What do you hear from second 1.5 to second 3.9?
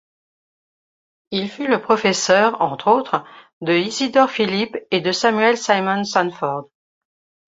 le professeur, entre autres, de